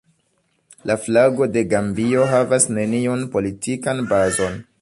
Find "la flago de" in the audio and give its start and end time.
0.91-1.63